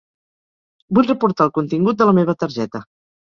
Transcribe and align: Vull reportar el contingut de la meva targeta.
Vull 0.97 1.09
reportar 1.11 1.47
el 1.49 1.53
contingut 1.59 2.01
de 2.01 2.09
la 2.11 2.17
meva 2.21 2.37
targeta. 2.47 2.83